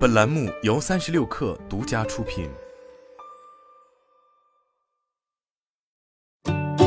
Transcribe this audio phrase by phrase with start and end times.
[0.00, 2.48] 本栏目由三十六氪独家出品。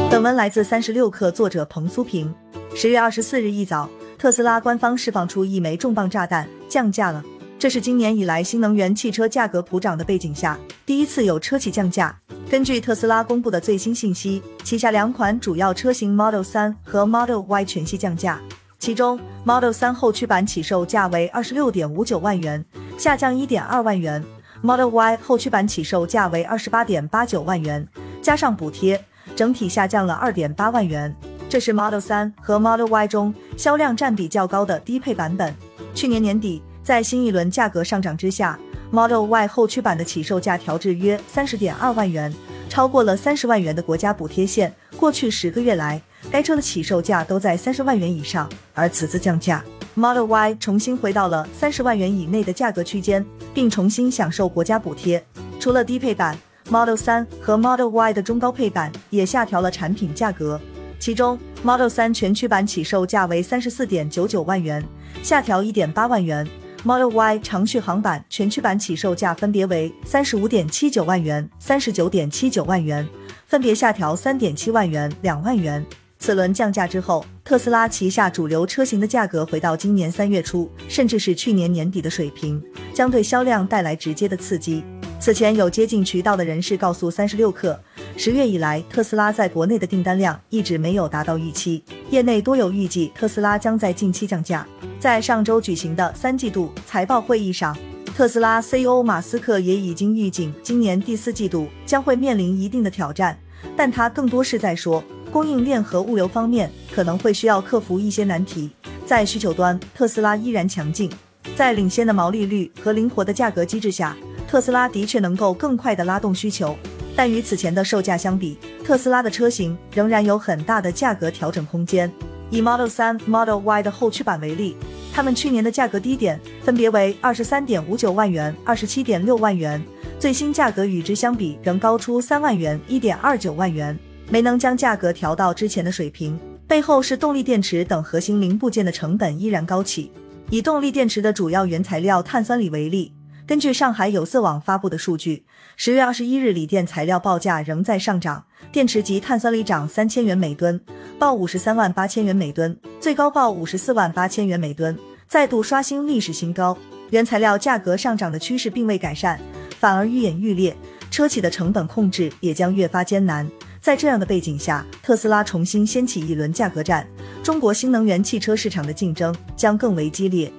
[0.09, 2.33] 本文来自三十六氪，作者彭苏平。
[2.73, 3.87] 十月二十四日一早，
[4.17, 7.23] 特斯拉官方释放出一枚重磅炸弹，降价了。
[7.59, 12.19] 这是今年以来新能源汽车价格普涨的背景下，第一次有车企降价。
[12.49, 18.41] 根据特斯拉公布的最新信息，旗下两款主要车型 Model 3和 Model Y 全系降价。
[18.79, 22.65] 其中，Model 3后驱版起售价为二十六点五九万元，
[23.03, 24.23] 下降一点二万元
[24.61, 27.85] ；Model Y 后驱版起售价为二十八点八九万元，
[28.21, 29.03] 加上补贴，
[29.35, 31.13] 整体下降了二点八万元。
[31.49, 35.53] 这是 Model 3和 Model Y 中销量占比较高的低配版本。
[35.93, 38.57] 去年年底，在新一轮价格上涨之下
[38.89, 42.33] ，Model Y 后驱版的起售价调至约三十点二万元，
[42.69, 44.73] 超过了三十万元的国家补贴线。
[44.95, 49.61] 过去十个月来，该车的起售价都在三十万元以上，而此次降价
[49.95, 55.23] ，Model Y 重新回到了三十万元以内的价格区间，并重新享受国家补贴。
[55.59, 56.37] 除了低配版
[56.69, 60.59] ，Model 3和 Model Y 的中高配版也下调了产品价格。
[60.99, 64.83] 其中，Model 3全驱版起售价为三十四点九九万元，
[65.21, 66.47] 下调一点八万元
[66.83, 73.07] ；Model Y 长续航版全驱版起售价分别为三十五点七九万元、三十九点七九万元，
[73.45, 75.85] 分别下调三点七万元、两万元。
[76.23, 84.81] 此轮降价之后，特斯拉旗下主流车型的价格回到今年三月初，甚至是去年年底的水平，将对销量带来直接的刺激。
[85.19, 87.77] 此前有接近渠道的人士告诉三十六氪，
[88.15, 94.65] 十月以来特斯拉在国内的订单量一直没有达到预期，业内多有预计特斯拉将在近期降价。
[95.01, 97.77] 在上周举行的三季度财报会议上，
[98.15, 103.37] 特斯拉 CEO 马斯克也已经预警，今年第四季度将会面临一定的挑战，
[103.75, 105.03] 但他更多是在说。
[105.33, 108.69] 供应链和物流方面可能会需要克服一些难题。
[109.03, 111.11] 在需求端，特斯拉依然强劲。
[111.55, 114.15] 在领先的毛利率和灵活的价格机制下，
[114.47, 116.77] 特斯拉的确能够更快地拉动需求。
[117.15, 122.11] 但与此前的售价相比，特斯拉的车型仍然有很大的价格调整空间。
[122.51, 124.77] 以 Model 3、Model Y 的后驱版为例，
[125.11, 129.83] 它们去年的价格低点分别为二十三点五九万元、二十七点六万元，
[130.19, 133.97] 最新价格与之相比仍高出三万元、一点二九万元。
[134.29, 140.11] 没能将价格调到之前的水平，背后是动力电池等核心零部件的成本依然高企。
[140.49, 143.13] 以动力电池的主要原材料碳酸锂为例，
[143.45, 145.45] 根据上海有色网发布的数据，
[145.77, 150.79] 十月二十一日锂电材料报价仍在上涨，电池级碳酸锂涨三千元每吨，
[151.17, 154.97] 报五十三万八千元每吨，最高报五十四万八千元每吨，
[155.27, 156.77] 再度刷新历史新高。
[157.09, 159.39] 原材料价格上涨的趋势并未改善，
[159.79, 160.75] 反而愈演愈烈，
[161.11, 163.49] 车企的成本控制也将越发艰难。
[163.83, 167.05] 在这样的背景下，特斯拉重新掀起一轮价格战，
[167.43, 170.49] 中国新能源汽车市场的竞争将更为激烈。